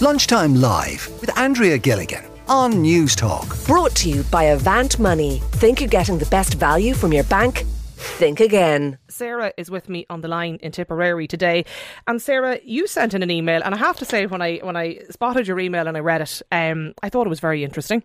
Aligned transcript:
Lunchtime 0.00 0.54
Live 0.54 1.08
with 1.20 1.36
Andrea 1.36 1.76
Gilligan 1.76 2.24
on 2.46 2.74
Newstalk. 2.74 3.66
Brought 3.66 3.96
to 3.96 4.08
you 4.08 4.22
by 4.30 4.44
Avant 4.44 4.96
Money. 5.00 5.42
Think 5.54 5.80
you're 5.80 5.88
getting 5.88 6.18
the 6.18 6.26
best 6.26 6.54
value 6.54 6.94
from 6.94 7.12
your 7.12 7.24
bank? 7.24 7.64
Think 7.96 8.38
again. 8.38 8.98
Sarah 9.08 9.52
is 9.56 9.72
with 9.72 9.88
me 9.88 10.06
on 10.08 10.20
the 10.20 10.28
line 10.28 10.60
in 10.62 10.70
Tipperary 10.70 11.26
today. 11.26 11.64
And 12.06 12.22
Sarah, 12.22 12.60
you 12.62 12.86
sent 12.86 13.12
in 13.12 13.24
an 13.24 13.30
email, 13.32 13.60
and 13.64 13.74
I 13.74 13.78
have 13.78 13.96
to 13.96 14.04
say, 14.04 14.26
when 14.26 14.40
I 14.40 14.58
when 14.58 14.76
I 14.76 15.00
spotted 15.10 15.48
your 15.48 15.58
email 15.58 15.88
and 15.88 15.96
I 15.96 16.00
read 16.00 16.20
it, 16.20 16.42
um, 16.52 16.94
I 17.02 17.08
thought 17.08 17.26
it 17.26 17.30
was 17.30 17.40
very 17.40 17.64
interesting. 17.64 18.04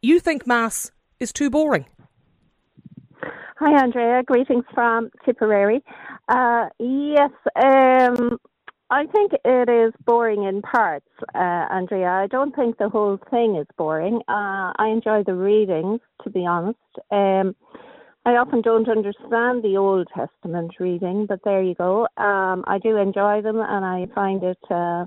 You 0.00 0.20
think 0.20 0.46
mass 0.46 0.92
is 1.20 1.30
too 1.30 1.50
boring. 1.50 1.84
Hi, 3.58 3.82
Andrea. 3.82 4.22
Greetings 4.22 4.64
from 4.72 5.10
Tipperary. 5.26 5.84
Uh, 6.26 6.68
yes, 6.78 7.32
um, 7.62 8.38
I 8.90 9.06
think 9.06 9.32
it 9.44 9.68
is 9.68 9.92
boring 10.04 10.44
in 10.44 10.60
parts, 10.60 11.08
uh, 11.34 11.66
Andrea. 11.70 12.10
I 12.10 12.26
don't 12.26 12.54
think 12.54 12.76
the 12.76 12.90
whole 12.90 13.18
thing 13.30 13.56
is 13.56 13.66
boring. 13.78 14.20
Uh, 14.28 14.72
I 14.76 14.88
enjoy 14.92 15.22
the 15.24 15.34
readings, 15.34 16.00
to 16.22 16.30
be 16.30 16.46
honest. 16.46 16.78
Um, 17.10 17.56
I 18.26 18.36
often 18.36 18.60
don't 18.60 18.88
understand 18.88 19.62
the 19.62 19.76
Old 19.78 20.08
Testament 20.14 20.72
reading, 20.78 21.26
but 21.26 21.40
there 21.44 21.62
you 21.62 21.74
go. 21.74 22.02
Um, 22.16 22.64
I 22.66 22.78
do 22.82 22.96
enjoy 22.96 23.42
them, 23.42 23.56
and 23.58 23.84
I 23.84 24.06
find 24.14 24.42
it 24.42 24.58
uh, 24.70 25.06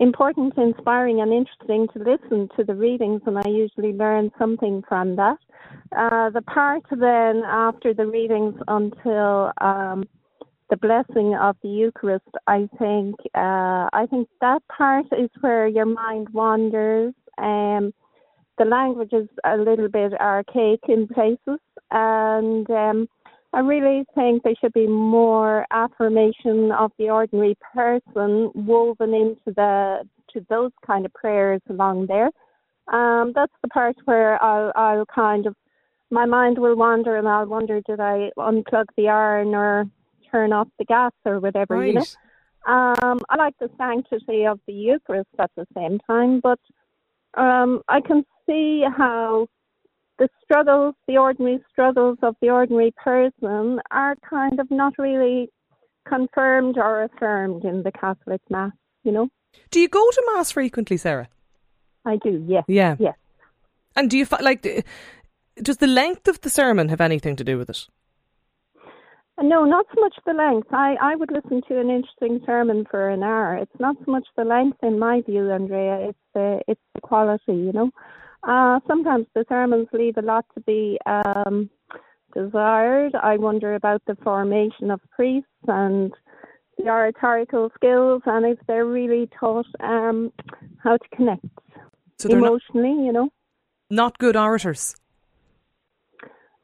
important, 0.00 0.54
inspiring, 0.56 1.20
and 1.20 1.32
interesting 1.32 1.88
to 1.94 1.98
listen 1.98 2.48
to 2.56 2.64
the 2.64 2.74
readings, 2.74 3.22
and 3.26 3.38
I 3.38 3.48
usually 3.48 3.92
learn 3.92 4.30
something 4.38 4.82
from 4.88 5.16
that. 5.16 5.38
Uh, 5.96 6.30
the 6.30 6.42
part 6.42 6.84
then 6.90 7.42
after 7.44 7.92
the 7.92 8.06
readings 8.06 8.54
until 8.68 9.52
um, 9.60 10.04
the 10.74 11.04
blessing 11.04 11.34
of 11.34 11.56
the 11.62 11.68
Eucharist, 11.68 12.24
I 12.46 12.68
think, 12.78 13.14
uh, 13.34 13.88
I 13.92 14.06
think 14.10 14.28
that 14.40 14.62
part 14.68 15.06
is 15.16 15.30
where 15.40 15.68
your 15.68 15.86
mind 15.86 16.28
wanders. 16.30 17.14
Um, 17.38 17.92
the 18.58 18.64
language 18.64 19.12
is 19.12 19.28
a 19.44 19.56
little 19.56 19.88
bit 19.88 20.12
archaic 20.20 20.80
in 20.88 21.06
places, 21.08 21.60
and 21.90 22.68
um, 22.70 23.08
I 23.52 23.60
really 23.60 24.04
think 24.14 24.42
there 24.42 24.54
should 24.60 24.72
be 24.72 24.86
more 24.86 25.66
affirmation 25.70 26.72
of 26.72 26.92
the 26.98 27.10
ordinary 27.10 27.56
person 27.72 28.50
woven 28.54 29.14
into 29.14 29.54
the 29.54 30.08
to 30.32 30.44
those 30.48 30.72
kind 30.84 31.06
of 31.06 31.14
prayers 31.14 31.60
along 31.68 32.06
there. 32.06 32.30
Um, 32.92 33.32
that's 33.34 33.52
the 33.62 33.68
part 33.68 33.96
where 34.04 34.42
I'll, 34.42 34.72
I'll 34.74 35.06
kind 35.06 35.46
of 35.46 35.54
my 36.10 36.26
mind 36.26 36.58
will 36.58 36.76
wander 36.76 37.16
and 37.16 37.28
I'll 37.28 37.46
wonder 37.46 37.80
did 37.80 38.00
I 38.00 38.30
unplug 38.36 38.86
the 38.96 39.08
iron 39.08 39.54
or 39.54 39.86
turn 40.34 40.52
off 40.52 40.68
the 40.78 40.84
gas 40.84 41.12
or 41.24 41.40
whatever, 41.40 41.76
right. 41.76 41.88
you 41.88 41.94
know. 41.94 42.04
Um, 42.66 43.20
I 43.28 43.36
like 43.36 43.54
the 43.60 43.70
sanctity 43.76 44.46
of 44.46 44.58
the 44.66 44.72
Eucharist 44.72 45.28
at 45.38 45.50
the 45.56 45.66
same 45.76 45.98
time, 46.06 46.40
but 46.40 46.58
um, 47.36 47.82
I 47.88 48.00
can 48.00 48.24
see 48.46 48.84
how 48.96 49.48
the 50.18 50.28
struggles, 50.42 50.94
the 51.06 51.18
ordinary 51.18 51.60
struggles 51.70 52.18
of 52.22 52.36
the 52.40 52.50
ordinary 52.50 52.92
person, 52.96 53.80
are 53.90 54.16
kind 54.28 54.60
of 54.60 54.70
not 54.70 54.94
really 54.98 55.50
confirmed 56.08 56.78
or 56.78 57.02
affirmed 57.02 57.64
in 57.64 57.82
the 57.82 57.92
Catholic 57.92 58.40
Mass, 58.48 58.72
you 59.02 59.12
know. 59.12 59.28
Do 59.70 59.78
you 59.80 59.88
go 59.88 60.10
to 60.10 60.32
Mass 60.34 60.52
frequently, 60.52 60.96
Sarah? 60.96 61.28
I 62.04 62.16
do, 62.16 62.44
yes. 62.46 62.64
Yeah. 62.68 62.96
Yes. 62.98 63.16
And 63.96 64.10
do 64.10 64.18
you 64.18 64.26
like? 64.40 64.62
Does 65.62 65.76
the 65.76 65.86
length 65.86 66.28
of 66.28 66.40
the 66.40 66.50
sermon 66.50 66.88
have 66.88 67.00
anything 67.00 67.36
to 67.36 67.44
do 67.44 67.58
with 67.58 67.70
it? 67.70 67.86
No, 69.42 69.64
not 69.64 69.86
so 69.92 70.00
much 70.00 70.14
the 70.24 70.32
length. 70.32 70.68
I, 70.70 70.94
I 71.02 71.16
would 71.16 71.30
listen 71.32 71.60
to 71.68 71.80
an 71.80 71.90
interesting 71.90 72.40
sermon 72.46 72.86
for 72.88 73.08
an 73.10 73.22
hour. 73.22 73.56
It's 73.56 73.80
not 73.80 73.96
so 74.04 74.12
much 74.12 74.26
the 74.36 74.44
length, 74.44 74.78
in 74.82 74.98
my 74.98 75.22
view, 75.22 75.50
Andrea. 75.50 76.08
It's 76.08 76.18
the 76.34 76.60
it's 76.68 76.80
the 76.94 77.00
quality. 77.00 77.52
You 77.52 77.72
know, 77.72 77.90
uh, 78.44 78.78
sometimes 78.86 79.26
the 79.34 79.44
sermons 79.48 79.88
leave 79.92 80.16
a 80.18 80.22
lot 80.22 80.46
to 80.54 80.60
be 80.60 80.98
um, 81.06 81.68
desired. 82.32 83.14
I 83.16 83.36
wonder 83.36 83.74
about 83.74 84.02
the 84.06 84.16
formation 84.22 84.90
of 84.90 85.00
priests 85.10 85.48
and 85.66 86.12
the 86.78 86.84
oratorical 86.84 87.70
skills, 87.74 88.22
and 88.26 88.46
if 88.46 88.58
they're 88.68 88.86
really 88.86 89.28
taught 89.38 89.66
um, 89.80 90.32
how 90.78 90.96
to 90.96 91.08
connect 91.16 91.44
So 92.18 92.28
emotionally. 92.28 92.94
not, 92.94 93.04
you 93.04 93.12
know. 93.12 93.28
not 93.90 94.18
good 94.18 94.36
orators. 94.36 94.94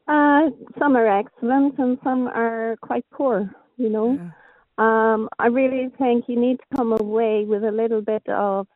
Uh, 0.07 0.49
some 0.79 0.95
are 0.95 1.07
excellent 1.07 1.77
and 1.77 1.97
some 2.03 2.27
are 2.27 2.75
quite 2.81 3.05
poor, 3.11 3.49
you 3.77 3.89
know. 3.89 4.13
Yeah. 4.13 4.31
Um, 4.77 5.29
I 5.37 5.47
really 5.47 5.89
think 5.97 6.25
you 6.27 6.39
need 6.39 6.57
to 6.57 6.77
come 6.77 6.93
away 6.93 7.45
with 7.45 7.63
a 7.63 7.71
little 7.71 8.01
bit 8.01 8.23
of 8.27 8.67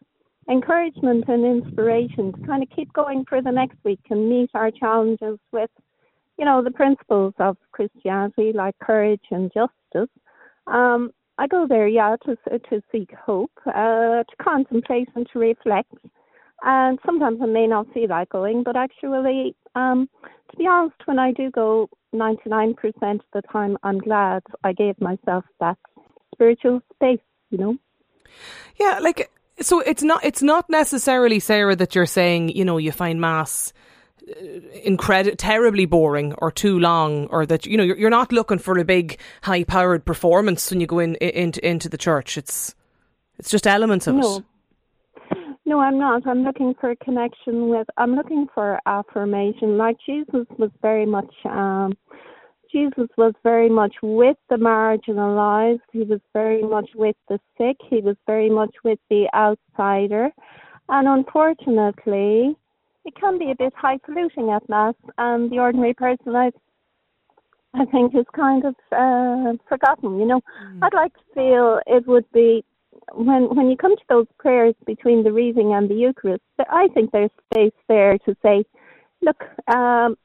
encouragement 0.49 1.25
and 1.27 1.43
inspiration 1.43 2.31
to 2.33 2.47
kind 2.47 2.61
of 2.61 2.69
keep 2.75 2.93
going 2.93 3.25
for 3.27 3.41
the 3.41 3.51
next 3.51 3.77
week 3.83 4.01
and 4.09 4.29
meet 4.29 4.51
our 4.53 4.69
challenges 4.69 5.39
with, 5.51 5.71
you 6.37 6.45
know, 6.45 6.63
the 6.63 6.71
principles 6.71 7.33
of 7.39 7.57
Christianity 7.71 8.51
like 8.53 8.77
courage 8.79 9.23
and 9.31 9.51
justice. 9.51 10.09
Um, 10.67 11.11
I 11.37 11.47
go 11.47 11.67
there, 11.67 11.87
yeah, 11.87 12.15
to 12.25 12.37
to 12.69 12.81
seek 12.91 13.11
hope, 13.13 13.51
uh, 13.65 14.23
to 14.23 14.35
contemplate 14.41 15.09
and 15.15 15.27
to 15.33 15.39
reflect. 15.39 15.93
And 16.65 16.97
sometimes 17.05 17.39
I 17.41 17.45
may 17.45 17.67
not 17.67 17.93
feel 17.93 18.09
like 18.09 18.29
going, 18.29 18.63
but 18.63 18.75
actually, 18.75 19.55
um, 19.75 20.09
to 20.49 20.57
be 20.57 20.65
honest, 20.65 20.95
when 21.05 21.19
I 21.19 21.31
do 21.31 21.51
go, 21.51 21.89
99% 22.13 22.75
of 22.75 23.19
the 23.33 23.41
time, 23.51 23.77
I'm 23.83 23.99
glad 23.99 24.41
I 24.63 24.73
gave 24.73 24.99
myself 24.99 25.45
that 25.59 25.77
spiritual 26.33 26.81
space, 26.95 27.19
you 27.51 27.59
know? 27.59 27.77
Yeah, 28.77 28.99
like 28.99 29.31
so 29.61 29.79
it's 29.79 30.01
not 30.01 30.25
it's 30.25 30.41
not 30.41 30.69
necessarily 30.69 31.39
Sarah 31.39 31.75
that 31.75 31.93
you're 31.93 32.05
saying, 32.05 32.49
you 32.49 32.65
know, 32.65 32.77
you 32.77 32.91
find 32.91 33.21
mass 33.21 33.71
incredible 34.83 35.35
terribly 35.37 35.85
boring 35.85 36.33
or 36.39 36.51
too 36.51 36.79
long 36.79 37.27
or 37.27 37.45
that 37.45 37.67
you 37.67 37.77
know 37.77 37.83
you're, 37.83 37.97
you're 37.97 38.09
not 38.09 38.31
looking 38.31 38.57
for 38.57 38.77
a 38.79 38.83
big 38.83 39.19
high 39.43 39.63
powered 39.63 40.03
performance 40.03 40.71
when 40.71 40.81
you 40.81 40.87
go 40.87 40.97
in, 40.97 41.13
into 41.17 41.63
into 41.63 41.87
the 41.87 41.97
church 41.97 42.35
it's 42.35 42.73
it's 43.37 43.51
just 43.51 43.67
elements 43.67 44.07
of 44.07 44.15
no. 44.15 44.37
it 44.37 44.43
No, 45.67 45.79
I'm 45.79 45.97
not. 45.97 46.27
I'm 46.27 46.43
looking 46.43 46.75
for 46.79 46.91
a 46.91 46.95
connection 46.97 47.69
with. 47.69 47.87
I'm 47.97 48.15
looking 48.15 48.47
for 48.53 48.79
affirmation. 48.85 49.77
Like 49.77 49.97
Jesus 50.05 50.45
was 50.59 50.69
very 50.81 51.07
much. 51.07 51.33
Um, 51.45 51.93
Jesus 52.71 53.07
was 53.17 53.33
very 53.41 53.69
much 53.69 53.95
with 54.03 54.37
the 54.49 54.57
marginalized. 54.57 55.79
He 55.91 56.03
was 56.03 56.19
very 56.33 56.61
much 56.61 56.89
with 56.93 57.15
the 57.29 57.39
sick. 57.57 57.77
He 57.89 57.99
was 58.01 58.15
very 58.27 58.49
much 58.49 58.75
with 58.83 58.99
the 59.09 59.27
outsider, 59.33 60.29
and 60.89 61.07
unfortunately, 61.07 62.55
it 63.03 63.15
can 63.19 63.39
be 63.39 63.49
a 63.49 63.55
bit 63.55 63.73
highfalutin 63.75 64.49
at 64.49 64.69
mass. 64.69 64.95
And 65.17 65.49
the 65.51 65.59
ordinary 65.59 65.95
person, 65.95 66.35
I, 66.35 66.51
I 67.73 67.85
think, 67.85 68.13
is 68.13 68.25
kind 68.35 68.65
of 68.65 68.75
uh, 68.91 69.53
forgotten. 69.67 70.19
You 70.19 70.27
know, 70.27 70.41
I'd 70.83 70.93
like 70.93 71.13
to 71.13 71.33
feel 71.33 71.79
it 71.87 72.05
would 72.05 72.31
be 72.31 72.63
when 73.13 73.55
when 73.55 73.69
you 73.69 73.77
come 73.77 73.95
to 73.95 74.03
those 74.09 74.27
prayers 74.37 74.75
between 74.85 75.23
the 75.23 75.31
reading 75.31 75.73
and 75.73 75.89
the 75.89 75.95
Eucharist, 75.95 76.43
I 76.69 76.87
think 76.93 77.11
there's 77.11 77.31
space 77.51 77.73
there 77.87 78.17
to 78.19 78.35
say, 78.41 78.65
look, 79.21 79.43
um, 79.73 80.17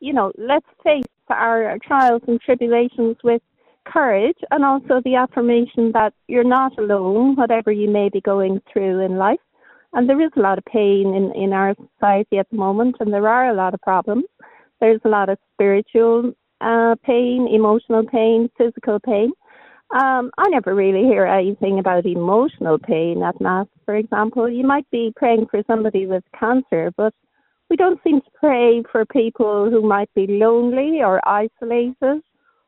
you 0.00 0.12
know, 0.12 0.32
let's 0.38 0.66
face 0.84 1.04
our 1.28 1.78
trials 1.86 2.22
and 2.26 2.40
tribulations 2.40 3.16
with 3.24 3.42
courage 3.84 4.38
and 4.50 4.64
also 4.64 5.00
the 5.04 5.14
affirmation 5.14 5.92
that 5.92 6.12
you're 6.28 6.44
not 6.44 6.76
alone, 6.78 7.36
whatever 7.36 7.70
you 7.70 7.88
may 7.88 8.08
be 8.08 8.20
going 8.20 8.60
through 8.72 9.00
in 9.00 9.16
life. 9.16 9.40
And 9.92 10.08
there 10.08 10.20
is 10.20 10.32
a 10.36 10.40
lot 10.40 10.58
of 10.58 10.64
pain 10.64 11.14
in, 11.14 11.32
in 11.40 11.52
our 11.52 11.74
society 11.74 12.38
at 12.38 12.50
the 12.50 12.56
moment, 12.56 12.96
and 13.00 13.12
there 13.12 13.28
are 13.28 13.48
a 13.48 13.54
lot 13.54 13.72
of 13.72 13.80
problems. 13.80 14.24
There's 14.80 15.00
a 15.04 15.08
lot 15.08 15.28
of 15.28 15.38
spiritual 15.54 16.32
uh, 16.60 16.96
pain, 17.04 17.48
emotional 17.50 18.04
pain, 18.04 18.50
physical 18.58 18.98
pain. 19.00 19.32
Um, 19.90 20.30
I 20.36 20.48
never 20.48 20.74
really 20.74 21.04
hear 21.04 21.26
anything 21.26 21.78
about 21.78 22.06
emotional 22.06 22.78
pain 22.78 23.22
at 23.22 23.40
Mass, 23.40 23.66
for 23.84 23.94
example. 23.94 24.48
You 24.48 24.66
might 24.66 24.88
be 24.90 25.12
praying 25.14 25.46
for 25.50 25.62
somebody 25.66 26.06
with 26.06 26.24
cancer, 26.38 26.92
but 26.96 27.14
we 27.70 27.76
don't 27.76 28.00
seem 28.02 28.20
to 28.20 28.30
pray 28.38 28.82
for 28.90 29.04
people 29.06 29.70
who 29.70 29.82
might 29.82 30.12
be 30.14 30.26
lonely 30.26 31.02
or 31.02 31.20
isolated 31.28 32.22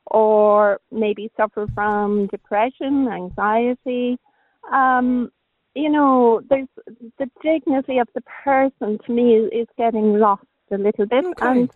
or 0.06 0.81
maybe 0.91 1.31
suffer 1.37 1.67
from 1.75 2.26
depression, 2.29 3.09
anxiety. 3.09 4.19
Um, 4.73 5.31
you 5.75 5.91
know, 5.91 6.41
there's 6.49 6.69
the 7.19 7.31
dignity 7.43 7.99
of 7.99 8.09
the 8.14 8.23
person 8.44 8.99
to 9.06 9.12
me 9.12 9.37
is 9.37 9.69
getting 9.76 10.19
lost 10.19 10.47
a 10.73 10.79
little 10.79 11.06
bit. 11.06 11.25
Okay. 11.25 11.47
And 11.47 11.71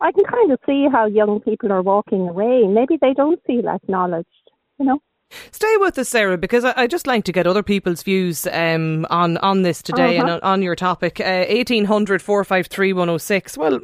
I 0.00 0.12
can 0.12 0.24
kind 0.24 0.52
of 0.52 0.58
see 0.66 0.88
how 0.90 1.06
young 1.06 1.40
people 1.40 1.72
are 1.72 1.82
walking 1.82 2.28
away. 2.28 2.64
Maybe 2.66 2.98
they 3.00 3.14
don't 3.14 3.42
feel 3.46 3.68
acknowledged, 3.68 4.45
you 4.78 4.86
know. 4.86 5.00
Stay 5.50 5.76
with 5.78 5.98
us, 5.98 6.08
Sarah, 6.08 6.38
because 6.38 6.64
I, 6.64 6.72
I 6.76 6.86
just 6.86 7.06
like 7.08 7.24
to 7.24 7.32
get 7.32 7.48
other 7.48 7.64
people's 7.64 8.02
views 8.04 8.46
um, 8.46 9.04
on 9.10 9.36
on 9.38 9.62
this 9.62 9.82
today 9.82 10.18
Uh-huh. 10.18 10.26
and 10.26 10.30
on, 10.30 10.40
on 10.52 10.62
your 10.62 10.76
topic. 10.76 11.18
Uh, 11.20 11.44
Eighteen 11.48 11.84
hundred 11.86 12.22
four 12.22 12.44
five 12.44 12.68
three 12.68 12.92
one 12.92 13.08
zero 13.08 13.18
six. 13.18 13.58
Well, 13.58 13.80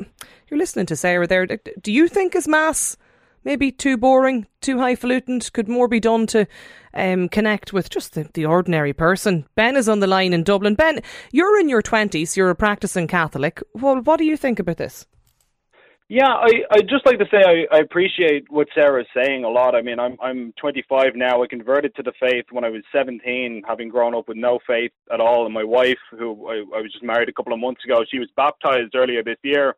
you're 0.49 0.59
listening 0.59 0.87
to 0.87 0.97
Sarah 0.97 1.27
there. 1.27 1.47
Do 1.47 1.93
you 1.93 2.07
think 2.09 2.37
is 2.37 2.47
mass 2.47 2.97
maybe 3.45 3.73
too 3.73 3.97
boring, 3.97 4.47
too 4.61 4.79
highfalutin? 4.79 5.41
Could 5.53 5.69
more 5.69 5.89
be 5.89 5.99
done 5.99 6.29
to 6.29 6.47
um, 6.95 7.29
connect 7.29 7.73
with 7.73 7.91
just 7.91 8.15
the, 8.15 8.29
the 8.35 8.47
ordinary 8.47 8.93
person? 8.93 9.45
Ben 9.57 9.77
is 9.77 9.89
on 9.89 9.99
the 9.99 10.07
line 10.07 10.33
in 10.33 10.45
Dublin. 10.45 10.77
Ben, 10.77 11.01
you're 11.33 11.59
in 11.59 11.69
your 11.69 11.83
20s, 11.83 12.37
you're 12.37 12.51
a 12.51 12.55
practicing 12.55 13.09
Catholic. 13.09 13.61
Well, 13.75 14.01
what 14.03 14.19
do 14.19 14.25
you 14.25 14.37
think 14.37 14.61
about 14.61 14.77
this? 14.77 15.07
Yeah, 16.13 16.29
I 16.29 16.51
I 16.71 16.81
just 16.83 17.07
like 17.07 17.19
to 17.21 17.25
say 17.31 17.39
I, 17.43 17.75
I 17.75 17.79
appreciate 17.79 18.45
what 18.51 18.69
Sarah's 18.75 19.07
saying 19.17 19.45
a 19.45 19.49
lot. 19.49 19.75
I 19.75 19.81
mean, 19.81 19.99
I'm 19.99 20.19
I'm 20.21 20.53
25 20.61 21.17
now. 21.17 21.43
I 21.43 21.47
converted 21.47 21.95
to 21.95 22.03
the 22.03 22.13
faith 22.21 22.45
when 22.51 22.65
I 22.65 22.69
was 22.69 22.83
17, 22.95 23.63
having 23.67 23.89
grown 23.89 24.15
up 24.15 24.29
with 24.29 24.37
no 24.37 24.59
faith 24.67 24.93
at 25.11 25.23
all. 25.23 25.47
And 25.47 25.55
my 25.55 25.65
wife, 25.65 25.97
who 26.11 26.49
I, 26.49 26.57
I 26.77 26.83
was 26.83 26.93
just 26.93 27.03
married 27.03 27.31
a 27.31 27.33
couple 27.33 27.55
of 27.55 27.61
months 27.61 27.83
ago, 27.87 28.05
she 28.07 28.19
was 28.19 28.29
baptized 28.37 28.95
earlier 28.95 29.23
this 29.25 29.39
year. 29.43 29.75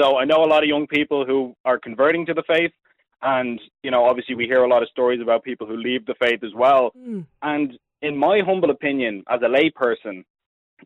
So 0.00 0.16
I 0.16 0.24
know 0.24 0.42
a 0.42 0.48
lot 0.48 0.62
of 0.62 0.68
young 0.70 0.86
people 0.86 1.26
who 1.26 1.54
are 1.66 1.78
converting 1.78 2.24
to 2.24 2.32
the 2.32 2.44
faith, 2.46 2.72
and 3.20 3.60
you 3.82 3.90
know, 3.90 4.06
obviously 4.06 4.36
we 4.36 4.46
hear 4.46 4.64
a 4.64 4.68
lot 4.68 4.82
of 4.82 4.88
stories 4.88 5.20
about 5.20 5.44
people 5.44 5.66
who 5.66 5.76
leave 5.76 6.06
the 6.06 6.14
faith 6.24 6.42
as 6.42 6.54
well. 6.54 6.90
Mm. 6.98 7.26
And 7.42 7.78
in 8.00 8.16
my 8.16 8.40
humble 8.42 8.70
opinion, 8.70 9.24
as 9.28 9.40
a 9.42 9.54
layperson, 9.56 10.24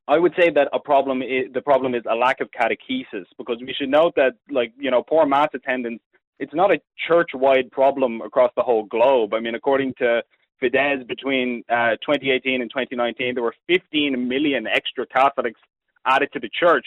I 0.08 0.19
would 0.19 0.35
say 0.38 0.50
that 0.50 0.69
a 0.73 0.79
problem 0.79 1.23
is 1.23 1.52
the 1.52 1.62
problem 1.62 1.94
is 1.94 2.02
a 2.11 2.14
lack 2.14 2.41
of 2.41 2.49
catechesis 2.50 3.26
because 3.38 3.58
we 3.61 3.75
should 3.79 3.88
note 3.88 4.14
that 4.17 4.32
like 4.50 4.73
you 4.79 4.91
know 4.91 5.02
poor 5.02 5.26
mass 5.26 5.49
attendance 5.55 6.00
it's 6.38 6.55
not 6.55 6.73
a 6.73 6.81
church-wide 7.08 7.70
problem 7.70 8.20
across 8.20 8.50
the 8.56 8.62
whole 8.62 8.85
globe. 8.85 9.35
I 9.35 9.41
mean, 9.41 9.55
according 9.55 9.94
to 9.99 10.23
Fides, 10.61 11.06
between 11.06 11.62
uh, 11.69 11.96
2018 12.02 12.61
and 12.61 12.70
2019, 12.70 13.35
there 13.35 13.43
were 13.43 13.55
15 13.69 14.29
million 14.29 14.67
extra 14.67 15.06
Catholics 15.06 15.61
added 16.06 16.31
to 16.32 16.41
the 16.41 16.50
church, 16.58 16.87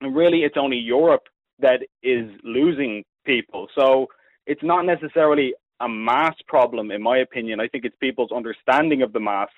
and 0.00 0.14
really, 0.14 0.40
it's 0.40 0.56
only 0.58 0.76
Europe 0.76 1.24
that 1.60 1.80
is 2.02 2.30
losing 2.42 3.04
people. 3.24 3.68
So 3.78 4.06
it's 4.46 4.62
not 4.62 4.84
necessarily 4.84 5.54
a 5.80 5.88
mass 5.88 6.34
problem, 6.46 6.90
in 6.90 7.02
my 7.02 7.18
opinion. 7.18 7.60
I 7.60 7.68
think 7.68 7.84
it's 7.84 7.96
people's 8.00 8.32
understanding 8.32 9.02
of 9.02 9.12
the 9.12 9.20
mass, 9.20 9.48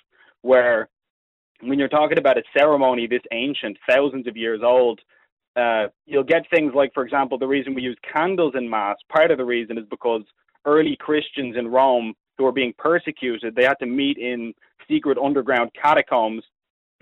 where 0.43 0.89
when 1.63 1.79
you're 1.79 1.89
talking 1.89 2.19
about 2.19 2.39
a 2.39 2.43
ceremony 2.57 3.07
this 3.07 3.23
ancient, 3.33 3.77
thousands 3.89 4.27
of 4.27 4.37
years 4.37 4.61
old, 4.65 5.01
uh, 5.57 5.87
you'll 6.07 6.25
get 6.25 6.49
things 6.51 6.73
like, 6.75 6.93
for 6.95 7.05
example, 7.05 7.39
the 7.39 7.47
reason 7.47 7.75
we 7.75 7.83
use 7.83 7.97
candles 8.13 8.55
in 8.57 8.69
Mass, 8.69 8.97
part 9.09 9.31
of 9.31 9.39
the 9.39 9.45
reason 9.45 9.79
is 9.79 9.85
because 9.91 10.23
early 10.65 10.97
Christians 10.97 11.57
in 11.57 11.69
Rome 11.69 12.15
who 12.37 12.45
were 12.45 12.53
being 12.53 12.75
persecuted, 12.79 13.55
they 13.55 13.65
had 13.65 13.79
to 13.81 13.87
meet 13.87 14.19
in 14.19 14.55
secret 14.89 15.19
underground 15.23 15.71
catacombs 15.81 16.43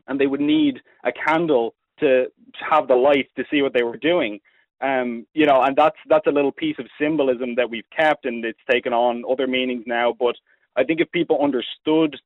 and 0.08 0.20
they 0.20 0.26
would 0.26 0.40
need 0.40 0.80
a 1.04 1.12
candle 1.12 1.74
to 2.00 2.26
have 2.68 2.88
the 2.88 2.94
light 2.94 3.28
to 3.36 3.44
see 3.50 3.62
what 3.62 3.72
they 3.72 3.82
were 3.82 3.96
doing. 3.96 4.40
Um, 4.80 5.26
you 5.34 5.46
know, 5.46 5.60
and 5.62 5.76
that's 5.76 5.96
that's 6.08 6.26
a 6.26 6.32
little 6.32 6.52
piece 6.52 6.76
of 6.78 6.86
symbolism 6.98 7.54
that 7.56 7.68
we've 7.68 7.88
kept, 7.94 8.24
and 8.24 8.44
it's 8.44 8.58
taken 8.70 8.94
on 8.94 9.24
other 9.30 9.46
meanings 9.46 9.84
now. 9.86 10.14
But 10.18 10.36
I 10.74 10.84
think 10.84 11.00
if 11.00 11.12
people 11.12 11.38
understood 11.42 12.16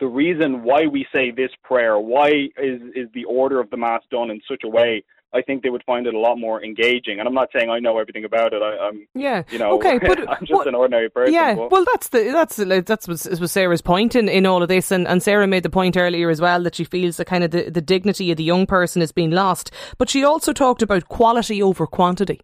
the 0.00 0.06
reason 0.06 0.62
why 0.62 0.86
we 0.86 1.06
say 1.12 1.30
this 1.30 1.50
prayer, 1.62 1.98
why 1.98 2.28
is 2.56 2.80
is 2.94 3.08
the 3.14 3.24
order 3.24 3.60
of 3.60 3.70
the 3.70 3.76
mass 3.76 4.02
done 4.10 4.30
in 4.30 4.40
such 4.48 4.62
a 4.64 4.68
way, 4.68 5.04
I 5.34 5.42
think 5.42 5.62
they 5.62 5.68
would 5.68 5.84
find 5.84 6.06
it 6.06 6.14
a 6.14 6.18
lot 6.18 6.38
more 6.38 6.64
engaging. 6.64 7.18
And 7.18 7.28
I'm 7.28 7.34
not 7.34 7.50
saying 7.52 7.68
I 7.68 7.80
know 7.80 7.98
everything 7.98 8.24
about 8.24 8.54
it. 8.54 8.62
I, 8.62 8.88
am 8.88 9.06
yeah, 9.14 9.42
you 9.50 9.58
know, 9.58 9.72
okay, 9.76 9.98
but 9.98 10.28
I'm 10.28 10.46
just 10.46 10.66
an 10.66 10.74
ordinary 10.74 11.10
person. 11.10 11.34
Yeah, 11.34 11.54
but. 11.54 11.70
well, 11.70 11.84
that's 11.92 12.08
the 12.08 12.30
that's 12.32 12.56
that's 12.56 13.08
what 13.08 13.40
was 13.40 13.52
Sarah's 13.52 13.82
point 13.82 14.16
in, 14.16 14.28
in 14.28 14.46
all 14.46 14.62
of 14.62 14.68
this, 14.68 14.90
and, 14.90 15.06
and 15.06 15.22
Sarah 15.22 15.46
made 15.46 15.64
the 15.64 15.70
point 15.70 15.96
earlier 15.96 16.30
as 16.30 16.40
well 16.40 16.62
that 16.62 16.76
she 16.76 16.84
feels 16.84 17.18
that 17.18 17.26
kind 17.26 17.44
of 17.44 17.50
the, 17.50 17.70
the 17.70 17.82
dignity 17.82 18.30
of 18.30 18.36
the 18.36 18.44
young 18.44 18.66
person 18.66 19.02
is 19.02 19.12
being 19.12 19.30
lost. 19.30 19.70
But 19.98 20.08
she 20.08 20.24
also 20.24 20.52
talked 20.52 20.82
about 20.82 21.08
quality 21.08 21.62
over 21.62 21.86
quantity. 21.86 22.40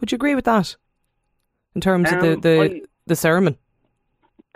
Would 0.00 0.12
you 0.12 0.16
agree 0.16 0.34
with 0.34 0.44
that? 0.44 0.76
In 1.74 1.80
terms 1.80 2.10
um, 2.10 2.18
of 2.18 2.22
the 2.22 2.32
um, 2.34 2.40
the, 2.40 2.62
I, 2.62 2.82
the 3.06 3.16
sermon. 3.16 3.56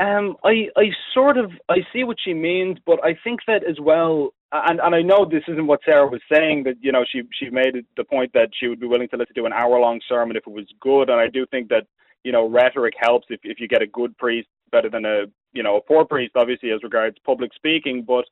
Um, 0.00 0.36
I 0.44 0.68
I 0.76 0.90
sort 1.12 1.36
of 1.36 1.52
I 1.68 1.78
see 1.92 2.04
what 2.04 2.16
she 2.24 2.32
means, 2.32 2.78
but 2.86 3.04
I 3.04 3.18
think 3.22 3.40
that 3.46 3.64
as 3.64 3.78
well, 3.78 4.32
and 4.50 4.80
and 4.80 4.94
I 4.94 5.02
know 5.02 5.26
this 5.26 5.44
isn't 5.46 5.66
what 5.66 5.80
Sarah 5.84 6.08
was 6.08 6.22
saying. 6.32 6.64
That 6.64 6.76
you 6.80 6.90
know 6.90 7.04
she 7.10 7.22
she 7.38 7.50
made 7.50 7.74
the 7.98 8.04
point 8.04 8.32
that 8.32 8.48
she 8.58 8.68
would 8.68 8.80
be 8.80 8.86
willing 8.86 9.08
to 9.10 9.18
listen 9.18 9.34
to 9.34 9.44
an 9.44 9.52
hour 9.52 9.78
long 9.78 10.00
sermon 10.08 10.36
if 10.36 10.46
it 10.46 10.52
was 10.52 10.66
good, 10.80 11.10
and 11.10 11.20
I 11.20 11.28
do 11.28 11.44
think 11.46 11.68
that 11.68 11.86
you 12.24 12.32
know 12.32 12.48
rhetoric 12.48 12.94
helps 12.98 13.26
if 13.28 13.40
if 13.44 13.60
you 13.60 13.68
get 13.68 13.82
a 13.82 13.86
good 13.86 14.16
priest 14.16 14.48
better 14.72 14.88
than 14.88 15.04
a 15.04 15.24
you 15.52 15.62
know 15.62 15.76
a 15.76 15.82
poor 15.82 16.06
priest, 16.06 16.32
obviously 16.34 16.70
as 16.70 16.82
regards 16.82 17.18
public 17.26 17.52
speaking. 17.54 18.02
But 18.02 18.24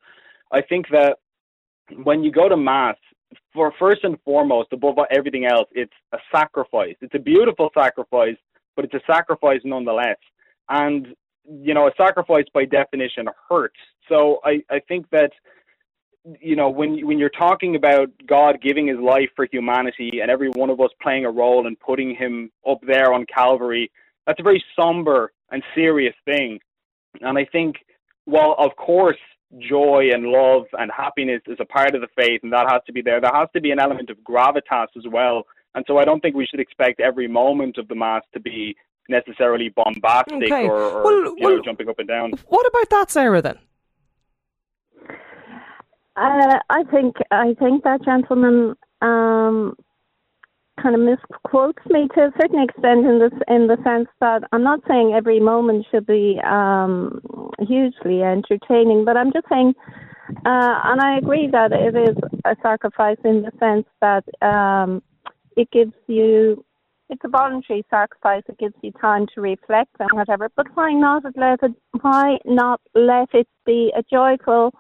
I 0.50 0.62
think 0.62 0.88
that 0.90 1.18
when 2.02 2.24
you 2.24 2.32
go 2.32 2.48
to 2.48 2.56
mass, 2.56 2.96
for 3.52 3.74
first 3.78 4.04
and 4.04 4.16
foremost, 4.24 4.72
above 4.72 4.96
everything 5.10 5.44
else, 5.44 5.68
it's 5.72 5.92
a 6.12 6.18
sacrifice. 6.34 6.96
It's 7.02 7.14
a 7.14 7.18
beautiful 7.18 7.68
sacrifice, 7.76 8.36
but 8.74 8.86
it's 8.86 8.94
a 8.94 9.02
sacrifice 9.06 9.60
nonetheless. 9.64 10.16
And 10.70 11.14
you 11.48 11.74
know, 11.74 11.86
a 11.86 11.90
sacrifice 11.96 12.44
by 12.52 12.64
definition 12.64 13.26
hurts. 13.48 13.78
So 14.08 14.40
I, 14.44 14.62
I 14.70 14.80
think 14.80 15.08
that 15.10 15.32
you 16.40 16.56
know 16.56 16.68
when 16.68 17.06
when 17.06 17.18
you're 17.18 17.30
talking 17.30 17.76
about 17.76 18.08
God 18.26 18.60
giving 18.62 18.86
His 18.86 18.98
life 18.98 19.30
for 19.34 19.46
humanity 19.50 20.20
and 20.20 20.30
every 20.30 20.50
one 20.50 20.70
of 20.70 20.80
us 20.80 20.90
playing 21.02 21.24
a 21.24 21.30
role 21.30 21.66
and 21.66 21.78
putting 21.80 22.14
Him 22.14 22.50
up 22.68 22.80
there 22.86 23.12
on 23.12 23.24
Calvary, 23.26 23.90
that's 24.26 24.40
a 24.40 24.42
very 24.42 24.62
somber 24.78 25.32
and 25.50 25.62
serious 25.74 26.14
thing. 26.24 26.58
And 27.20 27.38
I 27.38 27.46
think, 27.46 27.76
while 28.24 28.54
of 28.58 28.76
course 28.76 29.16
joy 29.58 30.10
and 30.12 30.24
love 30.24 30.64
and 30.74 30.90
happiness 30.94 31.40
is 31.46 31.56
a 31.58 31.64
part 31.64 31.94
of 31.94 32.02
the 32.02 32.08
faith 32.14 32.40
and 32.42 32.52
that 32.52 32.70
has 32.70 32.82
to 32.86 32.92
be 32.92 33.00
there, 33.00 33.20
there 33.20 33.32
has 33.32 33.48
to 33.54 33.60
be 33.60 33.70
an 33.70 33.80
element 33.80 34.10
of 34.10 34.18
gravitas 34.18 34.88
as 34.96 35.04
well. 35.10 35.44
And 35.74 35.84
so 35.86 35.98
I 35.98 36.04
don't 36.04 36.20
think 36.20 36.34
we 36.34 36.46
should 36.46 36.60
expect 36.60 37.00
every 37.00 37.28
moment 37.28 37.78
of 37.78 37.88
the 37.88 37.94
Mass 37.94 38.22
to 38.34 38.40
be 38.40 38.76
necessarily 39.08 39.70
bombastic 39.70 40.44
okay. 40.44 40.66
or, 40.66 40.76
or 40.76 41.04
well, 41.04 41.22
you 41.24 41.36
well, 41.40 41.56
know, 41.56 41.62
jumping 41.62 41.88
up 41.88 41.98
and 41.98 42.08
down. 42.08 42.32
What 42.48 42.66
about 42.66 42.90
that, 42.90 43.10
Sarah? 43.10 43.42
Then. 43.42 43.58
Uh, 46.16 46.58
I 46.68 46.82
think 46.90 47.16
I 47.30 47.54
think 47.58 47.84
that 47.84 48.04
gentleman 48.04 48.74
um, 49.02 49.76
kind 50.82 50.94
of 50.94 51.00
misquotes 51.00 51.84
me 51.86 52.08
to 52.14 52.22
a 52.22 52.32
certain 52.40 52.62
extent 52.62 53.06
in 53.06 53.18
this 53.20 53.32
in 53.48 53.66
the 53.66 53.76
sense 53.84 54.08
that 54.20 54.42
I'm 54.52 54.62
not 54.62 54.80
saying 54.88 55.14
every 55.16 55.40
moment 55.40 55.86
should 55.90 56.06
be 56.06 56.40
um, 56.44 57.20
hugely 57.60 58.22
entertaining, 58.22 59.04
but 59.04 59.16
I'm 59.16 59.32
just 59.32 59.46
saying, 59.48 59.74
uh, 60.44 60.80
and 60.84 61.00
I 61.00 61.18
agree 61.18 61.48
that 61.52 61.72
it 61.72 61.96
is 61.96 62.16
a 62.44 62.56
sacrifice 62.62 63.18
in 63.24 63.42
the 63.42 63.52
sense 63.58 63.86
that 64.00 64.24
um, 64.42 65.02
it 65.56 65.70
gives 65.70 65.92
you 66.06 66.64
it's 67.10 67.22
a 67.24 67.28
voluntary 67.28 67.84
sacrifice. 67.90 68.42
It 68.48 68.58
gives 68.58 68.74
you 68.82 68.92
time 68.92 69.26
to 69.34 69.40
reflect 69.40 69.90
and 69.98 70.10
whatever. 70.12 70.50
But 70.54 70.66
why 70.74 70.92
not 70.92 71.24
let 71.36 71.62
it? 71.62 71.72
Why 72.00 72.38
not 72.44 72.80
let 72.94 73.28
it 73.32 73.48
be 73.64 73.92
a 73.96 74.02
joyful 74.10 74.72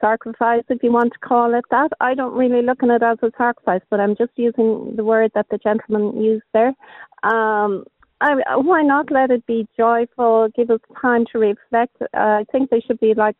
sacrifice, 0.00 0.64
if 0.68 0.82
you 0.82 0.92
want 0.92 1.12
to 1.12 1.18
call 1.20 1.54
it 1.54 1.64
that? 1.70 1.90
I 2.00 2.14
don't 2.14 2.34
really 2.34 2.62
look 2.62 2.82
at 2.82 2.90
it 2.90 3.02
as 3.02 3.18
a 3.22 3.30
sacrifice, 3.38 3.80
but 3.90 4.00
I'm 4.00 4.16
just 4.16 4.32
using 4.36 4.94
the 4.96 5.04
word 5.04 5.30
that 5.34 5.46
the 5.50 5.58
gentleman 5.58 6.20
used 6.20 6.44
there. 6.52 6.74
Um, 7.22 7.84
I, 8.20 8.34
why 8.56 8.82
not 8.82 9.10
let 9.10 9.30
it 9.30 9.46
be 9.46 9.66
joyful? 9.76 10.48
Give 10.56 10.70
us 10.70 10.80
time 11.00 11.24
to 11.32 11.38
reflect. 11.38 11.96
Uh, 12.00 12.06
I 12.14 12.44
think 12.50 12.70
there 12.70 12.80
should 12.86 13.00
be 13.00 13.14
like 13.14 13.36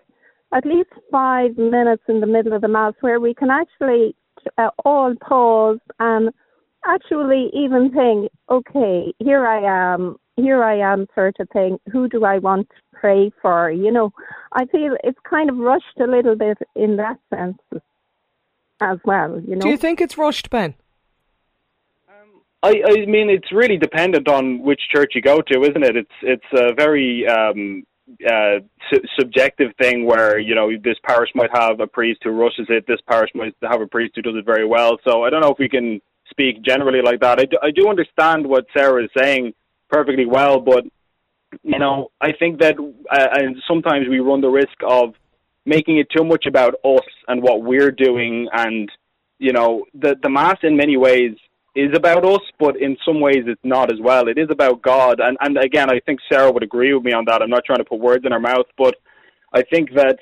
at 0.55 0.65
least 0.65 0.91
five 1.11 1.57
minutes 1.57 2.03
in 2.09 2.21
the 2.21 2.27
middle 2.27 2.53
of 2.53 2.63
the 2.63 2.69
mass 2.69 2.95
where 3.01 3.21
we 3.21 3.35
can 3.35 3.51
actually 3.51 4.15
uh, 4.59 4.71
all 4.85 5.15
pause 5.17 5.79
and 5.99 6.31
actually 6.87 7.51
even 7.53 7.91
think, 7.93 8.31
okay, 8.51 9.13
here 9.19 9.47
I 9.47 9.95
am, 9.95 10.17
here 10.37 10.63
I 10.63 10.79
am, 10.79 11.07
sort 11.15 11.37
of 11.41 11.49
thing. 11.51 11.79
Who 11.91 12.09
do 12.09 12.25
I 12.25 12.39
want 12.39 12.69
to 12.69 12.99
pray 12.99 13.31
for? 13.41 13.71
You 13.71 13.91
know, 13.91 14.13
I 14.53 14.67
feel 14.67 14.97
it's 15.05 15.19
kind 15.29 15.51
of 15.51 15.57
rushed 15.57 15.99
a 16.01 16.07
little 16.07 16.37
bit 16.37 16.59
in 16.75 16.97
that 16.97 17.19
sense 17.31 17.59
as 18.81 18.99
well. 19.05 19.41
You 19.41 19.57
know. 19.57 19.61
Do 19.61 19.69
you 19.69 19.77
think 19.77 20.01
it's 20.01 20.19
rushed, 20.19 20.51
Ben? 20.51 20.75
Um, 22.09 22.41
I, 22.63 22.83
I 22.87 23.07
mean, 23.07 23.31
it's 23.31 23.53
really 23.53 23.77
dependent 23.77 24.29
on 24.29 24.61
which 24.63 24.81
church 24.95 25.13
you 25.15 25.23
go 25.23 25.41
to, 25.41 25.63
isn't 25.63 25.85
it? 25.85 25.97
It's 25.97 26.17
it's 26.23 26.45
a 26.53 26.75
very 26.75 27.27
um, 27.29 27.85
uh, 28.27 28.59
su- 28.91 29.07
subjective 29.19 29.73
thing 29.81 30.05
where 30.05 30.39
you 30.39 30.55
know 30.55 30.71
this 30.83 30.97
parish 31.07 31.31
might 31.35 31.51
have 31.55 31.81
a 31.81 31.87
priest 31.87 32.21
who 32.25 32.31
rushes 32.31 32.67
it, 32.69 32.87
this 32.87 33.01
parish 33.09 33.31
might 33.35 33.55
have 33.63 33.81
a 33.81 33.87
priest 33.87 34.13
who 34.17 34.23
does 34.23 34.37
it 34.37 34.45
very 34.45 34.67
well. 34.67 34.99
So 35.07 35.25
I 35.25 35.31
don't 35.31 35.41
know 35.41 35.53
if 35.53 35.59
we 35.59 35.69
can 35.69 36.01
speak 36.35 36.63
generally 36.63 37.01
like 37.03 37.21
that. 37.21 37.39
I 37.39 37.45
do, 37.45 37.57
I 37.63 37.71
do 37.71 37.89
understand 37.89 38.47
what 38.47 38.67
Sarah 38.77 39.05
is 39.05 39.11
saying 39.17 39.55
perfectly 39.89 40.27
well, 40.27 40.61
but 40.61 40.85
you 41.63 41.79
know, 41.79 42.11
I 42.21 42.33
think 42.33 42.61
that 42.61 42.75
uh, 42.79 43.29
and 43.33 43.57
sometimes 43.69 44.09
we 44.09 44.19
run 44.19 44.41
the 44.41 44.49
risk 44.49 44.77
of 44.87 45.15
making 45.65 45.99
it 45.99 46.09
too 46.15 46.25
much 46.25 46.47
about 46.47 46.75
us 46.85 47.07
and 47.29 47.43
what 47.43 47.63
we're 47.63 47.93
doing, 47.93 48.49
and 48.53 48.91
you 49.39 49.53
know, 49.53 49.85
the 49.95 50.17
the 50.23 50.29
mass 50.29 50.59
in 50.63 50.77
many 50.77 50.97
ways 50.97 51.37
is 51.77 51.91
about 51.95 52.25
us, 52.25 52.43
but 52.59 52.77
in 52.81 52.97
some 53.05 53.21
ways 53.21 53.45
it's 53.47 53.65
not 53.65 53.93
as 53.93 53.99
well. 54.01 54.29
It 54.29 54.39
is 54.39 54.49
about 54.51 54.83
God, 54.83 55.21
and 55.21 55.37
and 55.41 55.57
again, 55.59 55.91
I 55.91 56.01
think 56.01 56.19
Sarah 56.31 56.51
would 56.51 56.65
agree 56.65 56.93
with 56.93 57.05
me 57.05 57.13
on 57.13 57.25
that. 57.27 57.41
I'm 57.41 57.51
not 57.51 57.65
trying 57.65 57.79
to 57.79 57.85
put 57.85 58.01
words 58.01 58.25
in 58.25 58.33
her 58.33 58.41
mouth, 58.41 58.67
but 58.77 58.97
I 59.53 59.63
think 59.63 59.95
that 59.95 60.19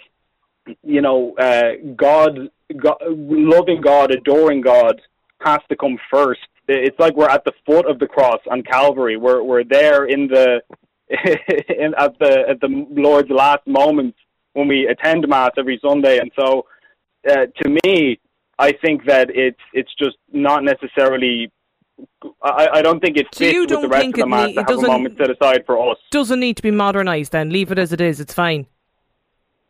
you 0.83 1.00
know, 1.00 1.35
uh, 1.38 1.73
God, 1.97 2.50
God, 2.76 2.99
loving 3.09 3.81
God, 3.81 4.12
adoring 4.12 4.61
God, 4.61 5.00
has 5.44 5.61
to 5.68 5.76
come 5.76 5.99
first 6.11 6.40
it's 6.68 6.99
like 6.99 7.14
we're 7.16 7.28
at 7.28 7.44
the 7.44 7.52
foot 7.66 7.87
of 7.87 7.99
the 7.99 8.06
cross 8.06 8.40
on 8.50 8.62
Calvary. 8.62 9.16
We're 9.16 9.42
we're 9.42 9.64
there 9.64 10.06
in 10.06 10.28
the 10.28 10.61
in, 11.11 11.94
at 11.99 12.18
the 12.18 12.44
at 12.49 12.61
the 12.61 12.87
Lord's 12.90 13.30
last 13.30 13.66
moments 13.66 14.18
when 14.54 14.68
we 14.68 14.87
attend 14.87 15.26
Mass 15.28 15.50
every 15.58 15.80
Sunday, 15.84 16.18
and 16.18 16.30
so 16.38 16.66
uh, 17.28 17.46
to 17.62 17.78
me, 17.84 18.18
I 18.58 18.72
think 18.72 19.06
that 19.06 19.30
it's 19.30 19.61
it's 19.72 19.92
just 19.99 20.16
not 20.32 20.64
necessarily. 20.64 21.50
I, 22.42 22.68
I 22.75 22.82
don't 22.82 23.00
think 23.00 23.16
it 23.16 23.26
So 23.32 23.40
fits 23.44 23.58
with 23.70 23.82
the 23.82 23.88
rest 23.88 24.06
of 24.08 24.12
the 24.14 24.26
Mass 24.26 24.49
need- 24.49 24.54
to 24.54 24.61
have 24.62 24.78
a 24.78 24.82
moment 24.82 25.18
set 25.18 25.30
aside 25.30 25.64
for 25.66 25.90
us. 25.90 25.99
Doesn't 26.11 26.40
need 26.40 26.56
to 26.56 26.62
be 26.62 26.70
modernised 26.70 27.32
then. 27.32 27.50
Leave 27.50 27.70
it 27.70 27.78
as 27.78 27.92
it 27.92 28.00
is. 28.00 28.18
It's 28.18 28.34
fine. 28.34 28.66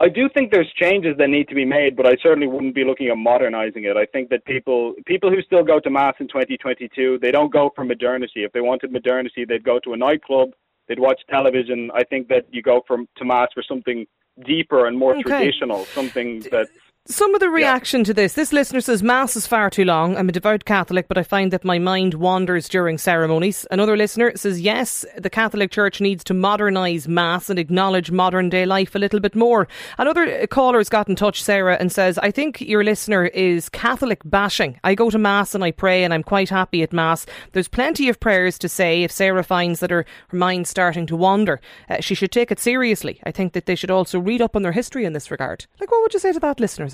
I 0.03 0.09
do 0.09 0.29
think 0.35 0.51
there's 0.51 0.71
changes 0.75 1.17
that 1.19 1.31
need 1.31 1.49
to 1.49 1.55
be 1.55 1.65
made, 1.65 1.97
but 1.97 2.09
I 2.09 2.17
certainly 2.21 2.49
wouldn't 2.49 2.75
be 2.75 2.85
looking 2.85 3.07
at 3.09 3.17
modernizing 3.17 3.85
it. 3.85 3.97
I 3.97 4.05
think 4.07 4.31
that 4.31 4.45
people 4.45 4.95
people 5.07 5.31
who 5.31 5.41
still 5.43 5.63
go 5.63 5.79
to 5.79 5.91
mass 5.91 6.15
in 6.19 6.27
2022, 6.27 7.21
they 7.23 7.31
don't 7.31 7.53
go 7.53 7.71
for 7.77 7.85
modernity. 7.85 8.43
If 8.43 8.51
they 8.51 8.61
wanted 8.61 8.91
modernity, 8.91 9.45
they'd 9.45 9.63
go 9.63 9.79
to 9.79 9.93
a 9.93 9.97
nightclub, 9.97 10.51
they'd 10.89 10.99
watch 10.99 11.21
television. 11.31 11.93
I 11.95 12.03
think 12.03 12.27
that 12.29 12.47
you 12.51 12.63
go 12.63 12.83
from 12.85 13.07
to 13.19 13.25
mass 13.25 13.51
for 13.55 13.63
something 13.63 14.05
deeper 14.45 14.87
and 14.87 14.99
more 14.99 15.13
Okay. 15.13 15.23
traditional, 15.23 15.85
something 15.87 16.41
that 16.51 16.69
Some 17.07 17.35
of 17.35 17.41
the 17.41 17.51
reaction 17.51 18.05
to 18.05 18.15
this. 18.15 18.35
This 18.35 18.53
listener 18.53 18.81
says 18.81 19.03
Mass 19.03 19.35
is 19.35 19.45
far 19.45 19.71
too 19.71 19.85
long. 19.85 20.17
I'm 20.17 20.29
a 20.29 20.33
devout 20.33 20.65
Catholic, 20.65 21.09
but 21.09 21.19
I 21.19 21.25
find 21.25 21.53
that 21.53 21.65
my 21.65 21.81
mind 21.81 22.15
wanders 22.15 22.69
during 22.69 22.97
ceremonies. 22.97 23.67
Another 23.73 23.97
listener 23.97 24.37
says 24.37 24.61
yes, 24.61 25.05
the 25.19 25.29
Catholic 25.29 25.73
Church 25.73 26.01
needs 26.01 26.23
to 26.23 26.33
modernise 26.33 27.09
Mass 27.09 27.51
and 27.51 27.59
acknowledge 27.59 28.13
modern 28.13 28.49
day 28.49 28.65
life 28.67 28.95
a 28.95 29.01
little 29.01 29.19
bit 29.19 29.35
more. 29.35 29.67
Another 29.99 30.47
caller 30.47 30.79
has 30.79 30.89
got 30.89 31.09
in 31.09 31.17
touch, 31.17 31.43
Sarah, 31.43 31.77
and 31.81 31.91
says 31.91 32.19
I 32.19 32.31
think 32.31 32.61
your 32.61 32.85
listener 32.85 33.27
is 33.27 33.69
Catholic 33.69 34.21
bashing. 34.25 34.79
I 34.85 34.95
go 34.95 35.11
to 35.11 35.19
Mass 35.19 35.57
and 35.57 35.65
I 35.65 35.73
pray, 35.73 36.05
and 36.05 36.15
I'm 36.15 36.23
quite 36.23 36.51
happy 36.51 36.85
at 36.85 36.93
Mass. 36.93 37.27
There's 37.51 37.67
plenty 37.67 38.09
of 38.11 38.21
prayers 38.21 38.59
to 38.61 38.69
say 38.69 39.03
if 39.03 39.11
Sarah 39.11 39.43
finds 39.43 39.81
that 39.81 39.91
her, 39.91 40.07
her 40.29 40.39
mind's 40.39 40.71
starting 40.71 41.07
to 41.07 41.17
wander. 41.17 41.61
Uh, 41.91 42.01
she 42.01 42.15
should 42.15 42.31
take 42.31 42.53
it 42.53 42.61
seriously. 42.61 43.21
I 43.25 43.33
think 43.33 43.55
that 43.55 43.67
they 43.67 43.75
should 43.75 43.91
also 43.91 44.21
read 44.21 44.41
up 44.41 44.55
on 44.55 44.63
their 44.63 44.71
history 44.71 45.05
in 45.05 45.15
this 45.15 45.33
regard. 45.33 45.67
Like, 45.81 45.91
what 45.91 46.01
would 46.03 46.15
you 46.15 46.21
say 46.21 46.33
to 46.33 46.39
that 46.39 46.61
listener, 46.61 46.92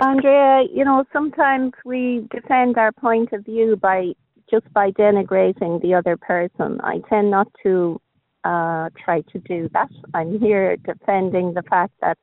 Andrea, 0.00 0.64
you 0.72 0.84
know, 0.84 1.04
sometimes 1.12 1.72
we 1.84 2.26
defend 2.30 2.76
our 2.76 2.92
point 2.92 3.32
of 3.32 3.44
view 3.44 3.76
by 3.76 4.12
just 4.50 4.70
by 4.72 4.90
denigrating 4.90 5.80
the 5.82 5.94
other 5.94 6.16
person. 6.16 6.80
I 6.82 6.98
tend 7.08 7.30
not 7.30 7.48
to 7.62 8.00
uh, 8.44 8.90
try 9.02 9.22
to 9.32 9.38
do 9.38 9.70
that. 9.72 9.88
I'm 10.12 10.38
here 10.40 10.76
defending 10.76 11.54
the 11.54 11.62
fact 11.62 11.92
that 12.00 12.18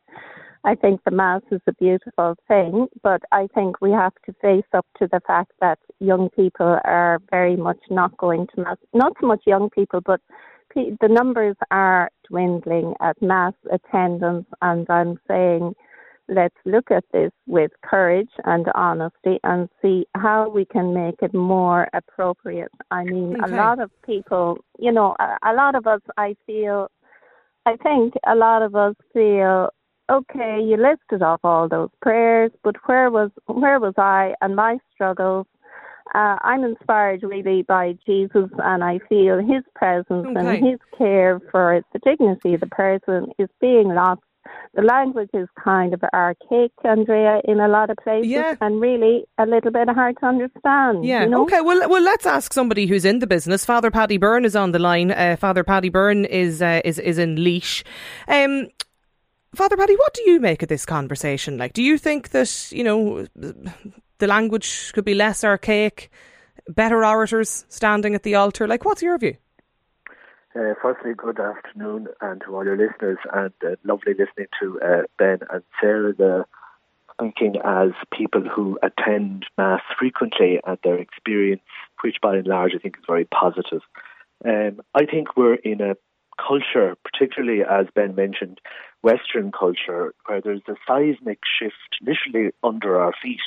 I 0.63 0.75
think 0.75 1.01
the 1.03 1.11
Mass 1.11 1.41
is 1.51 1.61
a 1.65 1.73
beautiful 1.73 2.35
thing, 2.47 2.87
but 3.01 3.23
I 3.31 3.47
think 3.55 3.81
we 3.81 3.91
have 3.91 4.13
to 4.25 4.33
face 4.41 4.67
up 4.73 4.85
to 4.99 5.07
the 5.11 5.21
fact 5.25 5.53
that 5.59 5.79
young 5.99 6.29
people 6.29 6.77
are 6.83 7.19
very 7.31 7.55
much 7.55 7.79
not 7.89 8.15
going 8.17 8.47
to 8.53 8.61
Mass. 8.61 8.77
Not 8.93 9.13
so 9.19 9.27
much 9.27 9.41
young 9.47 9.69
people, 9.71 10.01
but 10.01 10.21
the 10.75 11.07
numbers 11.07 11.55
are 11.71 12.09
dwindling 12.27 12.93
at 13.01 13.21
Mass 13.21 13.53
attendance, 13.71 14.45
and 14.61 14.89
I'm 14.89 15.19
saying 15.27 15.73
let's 16.27 16.55
look 16.65 16.89
at 16.91 17.03
this 17.11 17.31
with 17.45 17.71
courage 17.83 18.29
and 18.45 18.65
honesty 18.73 19.39
and 19.43 19.67
see 19.81 20.05
how 20.15 20.49
we 20.49 20.65
can 20.65 20.93
make 20.93 21.15
it 21.21 21.33
more 21.33 21.87
appropriate. 21.93 22.71
I 22.89 23.03
mean, 23.03 23.35
Okay. 23.43 23.53
a 23.53 23.55
lot 23.55 23.79
of 23.79 23.91
people, 24.03 24.57
you 24.79 24.91
know, 24.91 25.15
a, 25.19 25.37
a 25.51 25.53
lot 25.53 25.75
of 25.75 25.85
us, 25.87 26.01
I 26.17 26.35
feel, 26.45 26.89
I 27.65 27.75
think 27.77 28.13
a 28.25 28.35
lot 28.35 28.61
of 28.61 28.75
us 28.75 28.95
feel, 29.13 29.69
okay, 30.09 30.61
you 30.63 30.77
listed 30.77 31.21
off 31.21 31.41
all 31.43 31.67
those 31.67 31.89
prayers, 32.01 32.51
but 32.63 32.75
where 32.85 33.11
was 33.11 33.31
where 33.47 33.79
was 33.79 33.93
I 33.97 34.33
and 34.41 34.55
my 34.55 34.77
struggles? 34.93 35.47
Uh, 36.13 36.37
I'm 36.41 36.63
inspired 36.63 37.23
really 37.23 37.61
by 37.63 37.97
Jesus, 38.05 38.49
and 38.59 38.83
I 38.83 38.99
feel 39.09 39.39
His 39.39 39.63
presence 39.75 40.27
Okay. 40.27 40.39
and 40.57 40.67
His 40.67 40.79
care 40.97 41.39
for 41.51 41.81
the 41.93 41.99
dignity 41.99 42.53
of 42.53 42.59
the 42.59 42.67
person 42.67 43.31
is 43.39 43.49
being 43.59 43.89
lost 43.89 44.21
the 44.73 44.81
language 44.81 45.29
is 45.33 45.47
kind 45.61 45.93
of 45.93 46.01
archaic, 46.13 46.71
Andrea, 46.83 47.41
in 47.45 47.59
a 47.59 47.67
lot 47.67 47.89
of 47.89 47.97
places, 47.97 48.29
Yeah. 48.31 48.55
and 48.61 48.79
really 48.79 49.25
a 49.37 49.45
little 49.45 49.71
bit 49.71 49.89
hard 49.89 50.17
to 50.19 50.25
understand. 50.25 51.03
Yeah. 51.05 51.23
you 51.23 51.29
know? 51.29 51.43
Okay. 51.43 51.61
Well, 51.61 51.87
well, 51.89 52.01
let's 52.01 52.25
ask 52.25 52.53
somebody 52.53 52.85
who's 52.85 53.05
in 53.05 53.19
the 53.19 53.27
business. 53.27 53.65
Father 53.65 53.91
Paddy 53.91 54.17
Byrne 54.17 54.45
is 54.45 54.55
on 54.55 54.71
the 54.71 54.79
line. 54.79 55.11
Uh, 55.11 55.35
Father 55.37 55.63
Paddy 55.63 55.89
Byrne 55.89 56.25
is 56.25 56.61
uh, 56.61 56.81
is 56.85 56.99
is 56.99 57.17
in 57.17 57.35
Laois. 57.35 57.83
Um, 58.27 58.67
Father 59.53 59.75
Paddy, 59.75 59.95
what 59.95 60.13
do 60.13 60.29
you 60.31 60.39
make 60.39 60.63
of 60.63 60.69
this 60.69 60.85
conversation? 60.85 61.57
Like, 61.57 61.73
do 61.73 61.83
you 61.83 61.97
think 61.97 62.29
that 62.29 62.71
you 62.71 62.83
know 62.83 63.27
the 64.21 64.27
language 64.27 64.93
could 64.93 65.03
be 65.03 65.15
less 65.15 65.43
archaic, 65.43 66.09
better 66.69 67.03
orators 67.03 67.65
standing 67.67 68.15
at 68.15 68.23
the 68.23 68.35
altar? 68.35 68.67
Like, 68.67 68.85
what's 68.85 69.01
your 69.01 69.17
view? 69.17 69.35
Uh, 70.55 70.73
firstly, 70.81 71.13
good 71.17 71.39
afternoon 71.39 72.07
and 72.21 72.41
to 72.41 72.55
all 72.55 72.63
your 72.63 72.77
listeners, 72.77 73.17
and 73.33 73.53
uh, 73.65 73.75
lovely 73.83 74.13
listening 74.13 74.47
to 74.61 74.79
uh, 74.81 75.01
Ben 75.17 75.39
and 75.51 75.63
Sarah. 75.81 76.45
Thinking 77.19 77.55
as 77.63 77.91
people 78.11 78.41
who 78.41 78.79
attend 78.81 79.45
Mass 79.55 79.81
frequently 79.99 80.59
and 80.65 80.77
their 80.83 80.97
experience, 80.97 81.61
which 82.03 82.15
by 82.21 82.37
and 82.37 82.47
large 82.47 82.71
I 82.75 82.79
think 82.79 82.97
is 82.97 83.03
very 83.05 83.25
positive. 83.25 83.81
Um, 84.43 84.81
I 84.95 85.05
think 85.05 85.37
we're 85.37 85.53
in 85.53 85.81
a 85.81 85.95
culture, 86.35 86.95
particularly 87.03 87.61
as 87.63 87.85
Ben 87.93 88.15
mentioned, 88.15 88.59
Western 89.03 89.51
culture, 89.51 90.13
where 90.25 90.41
there's 90.41 90.61
a 90.67 90.75
seismic 90.87 91.39
shift 91.59 91.75
literally 92.01 92.51
under 92.63 92.99
our 92.99 93.13
feet, 93.21 93.39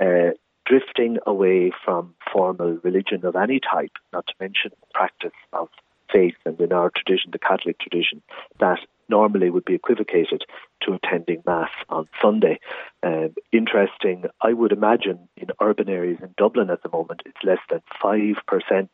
uh, 0.00 0.30
drifting 0.66 1.18
away 1.26 1.72
from 1.84 2.14
formal 2.32 2.78
religion 2.82 3.24
of 3.24 3.36
any 3.36 3.60
type, 3.60 3.92
not 4.12 4.26
to 4.26 4.34
mention 4.38 4.70
the 4.70 4.86
practice 4.92 5.32
of 5.52 5.68
faith 6.12 6.34
and 6.44 6.60
in 6.60 6.72
our 6.72 6.90
tradition, 6.90 7.30
the 7.32 7.38
Catholic 7.38 7.78
tradition, 7.78 8.22
that 8.60 8.78
normally 9.08 9.48
would 9.48 9.64
be 9.64 9.74
equivocated 9.74 10.44
to 10.82 10.92
attending 10.92 11.42
Mass 11.46 11.70
on 11.88 12.06
Sunday. 12.20 12.60
Um, 13.02 13.34
interesting, 13.52 14.24
I 14.40 14.52
would 14.52 14.72
imagine 14.72 15.28
in 15.36 15.48
urban 15.60 15.88
areas 15.88 16.18
in 16.22 16.34
Dublin 16.36 16.70
at 16.70 16.82
the 16.82 16.90
moment, 16.90 17.22
it's 17.24 17.42
less 17.42 17.58
than 17.70 17.80
5%. 18.02 18.88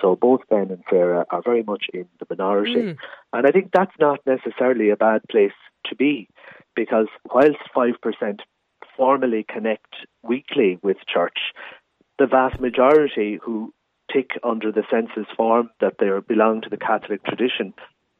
So 0.00 0.16
both 0.16 0.40
Ben 0.50 0.70
and 0.70 0.84
Sarah 0.90 1.24
are 1.30 1.42
very 1.42 1.62
much 1.62 1.86
in 1.94 2.06
the 2.18 2.26
minority. 2.28 2.96
And 3.32 3.46
I 3.46 3.50
think 3.50 3.70
that's 3.72 3.96
not 3.98 4.20
necessarily 4.26 4.90
a 4.90 4.96
bad 4.96 5.22
place 5.30 5.52
to 5.86 5.96
be 5.96 6.28
because 6.74 7.06
whilst 7.32 7.58
5% 7.74 8.40
formally 8.96 9.44
connect 9.48 9.94
weekly 10.22 10.78
with 10.82 10.96
church, 11.06 11.38
the 12.18 12.26
vast 12.26 12.60
majority 12.60 13.38
who 13.42 13.72
tick 14.12 14.30
under 14.42 14.70
the 14.70 14.84
census 14.90 15.26
form 15.36 15.70
that 15.80 15.94
they 15.98 16.08
belong 16.26 16.60
to 16.62 16.70
the 16.70 16.76
Catholic 16.76 17.24
tradition 17.24 17.74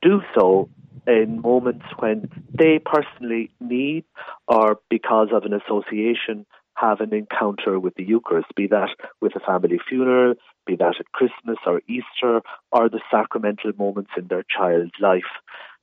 do 0.05 0.21
so 0.39 0.69
in 1.07 1.41
moments 1.41 1.87
when 1.99 2.31
they 2.53 2.79
personally 2.79 3.51
need 3.61 4.05
or 4.47 4.79
because 4.91 5.29
of 5.33 5.45
an 5.45 5.53
association 5.55 6.47
have 6.75 7.01
an 7.01 7.15
encounter 7.15 7.79
with 7.79 7.95
the 7.95 8.05
Eucharist, 8.05 8.49
be 8.57 8.67
that 8.67 8.91
with 9.21 9.35
a 9.37 9.41
family 9.41 9.81
funeral, 9.89 10.35
be 10.67 10.77
that 10.77 10.97
at 10.99 11.13
Christmas 11.13 11.57
or 11.67 11.81
Easter, 11.89 12.43
or 12.73 12.89
the 12.89 13.01
sacramental 13.11 13.73
moments 13.79 14.11
in 14.17 14.27
their 14.27 14.45
child's 14.45 14.93
life. 15.01 15.23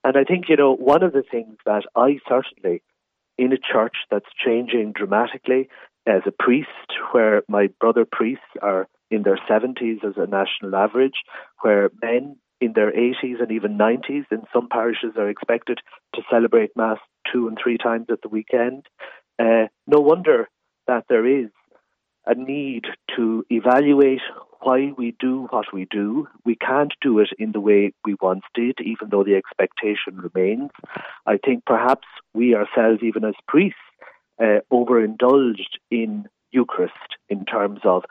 And 0.03 0.17
I 0.17 0.23
think, 0.23 0.49
you 0.49 0.57
know, 0.57 0.75
one 0.75 1.01
of 1.01 1.13
the 1.13 1.23
things 1.23 1.57
that 1.65 1.83
I 1.95 2.19
certainly, 2.27 2.81
in 3.41 3.51
a 3.51 3.57
church 3.57 3.95
that's 4.11 4.29
changing 4.45 4.91
dramatically, 4.91 5.67
as 6.05 6.21
a 6.27 6.31
priest, 6.31 6.89
where 7.11 7.41
my 7.47 7.69
brother 7.79 8.05
priests 8.09 8.53
are 8.61 8.87
in 9.09 9.23
their 9.23 9.39
70s 9.49 10.03
as 10.05 10.13
a 10.15 10.27
national 10.27 10.75
average, 10.75 11.23
where 11.61 11.89
men 12.03 12.37
in 12.59 12.73
their 12.73 12.91
80s 12.91 13.41
and 13.41 13.51
even 13.51 13.79
90s 13.79 14.25
in 14.31 14.43
some 14.53 14.69
parishes 14.69 15.13
are 15.17 15.27
expected 15.27 15.79
to 16.13 16.21
celebrate 16.29 16.69
Mass 16.75 16.99
two 17.33 17.47
and 17.47 17.57
three 17.61 17.77
times 17.79 18.05
at 18.11 18.21
the 18.21 18.29
weekend. 18.29 18.85
Uh, 19.39 19.65
no 19.87 19.99
wonder 19.99 20.47
that 20.85 21.05
there 21.09 21.25
is 21.25 21.49
a 22.25 22.35
need 22.35 22.85
to 23.15 23.45
evaluate 23.49 24.21
why 24.61 24.91
we 24.97 25.15
do 25.19 25.47
what 25.49 25.73
we 25.73 25.87
do. 25.89 26.27
We 26.45 26.55
can't 26.55 26.93
do 27.01 27.19
it 27.19 27.29
in 27.39 27.51
the 27.51 27.59
way 27.59 27.93
we 28.05 28.15
once 28.21 28.43
did, 28.53 28.77
even 28.79 29.09
though 29.09 29.23
the 29.23 29.35
expectation 29.35 30.17
remains. 30.17 30.69
I 31.25 31.37
think 31.43 31.65
perhaps 31.65 32.07
we 32.33 32.55
ourselves, 32.55 33.01
even 33.01 33.25
as 33.25 33.33
priests, 33.47 33.79
uh, 34.41 34.59
overindulged 34.71 35.79
in 35.89 36.27
Eucharist 36.51 36.93
in 37.29 37.45
terms 37.45 37.79
of 37.83 38.03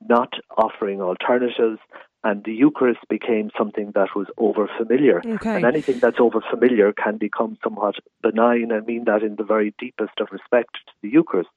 not 0.00 0.32
offering 0.56 1.00
alternatives, 1.00 1.80
and 2.24 2.44
the 2.44 2.52
Eucharist 2.52 3.00
became 3.08 3.50
something 3.56 3.92
that 3.94 4.08
was 4.14 4.26
over 4.38 4.68
familiar. 4.78 5.20
Okay. 5.24 5.56
And 5.56 5.64
anything 5.64 5.98
that's 5.98 6.18
over 6.20 6.40
familiar 6.50 6.92
can 6.92 7.16
become 7.16 7.56
somewhat 7.62 7.96
benign. 8.22 8.72
I 8.72 8.80
mean 8.80 9.04
that 9.04 9.22
in 9.22 9.36
the 9.36 9.44
very 9.44 9.74
deepest 9.78 10.20
of 10.20 10.28
respect 10.32 10.74
to 10.86 10.92
the 11.02 11.10
Eucharist. 11.10 11.50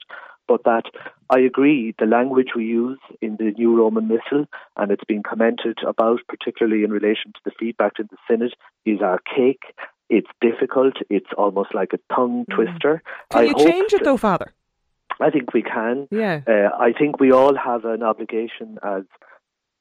But 0.52 0.64
that 0.64 0.84
I 1.30 1.38
agree, 1.38 1.94
the 1.98 2.04
language 2.04 2.48
we 2.54 2.66
use 2.66 2.98
in 3.22 3.36
the 3.38 3.52
New 3.56 3.74
Roman 3.74 4.06
Missal, 4.06 4.44
and 4.76 4.92
it's 4.92 5.04
been 5.04 5.22
commented 5.22 5.78
about, 5.86 6.20
particularly 6.28 6.84
in 6.84 6.90
relation 6.90 7.32
to 7.32 7.40
the 7.46 7.52
feedback 7.58 7.92
in 7.98 8.06
the 8.10 8.18
Synod, 8.28 8.54
is 8.84 9.00
archaic. 9.00 9.62
It's 10.10 10.28
difficult. 10.42 10.96
It's 11.08 11.32
almost 11.38 11.74
like 11.74 11.94
a 11.94 12.14
tongue 12.14 12.44
twister. 12.54 13.02
Can 13.30 13.40
I 13.40 13.44
you 13.44 13.54
change 13.54 13.94
it 13.94 14.04
though, 14.04 14.18
Father? 14.18 14.52
I 15.22 15.30
think 15.30 15.54
we 15.54 15.62
can. 15.62 16.06
Yeah. 16.10 16.42
Uh, 16.46 16.68
I 16.78 16.92
think 16.92 17.18
we 17.18 17.32
all 17.32 17.56
have 17.56 17.86
an 17.86 18.02
obligation 18.02 18.78
as 18.82 19.04